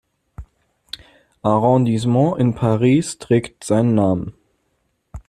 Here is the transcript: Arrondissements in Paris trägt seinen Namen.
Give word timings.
Arrondissements 1.43 2.39
in 2.39 2.53
Paris 2.55 3.19
trägt 3.19 3.63
seinen 3.63 3.93
Namen. 3.93 4.33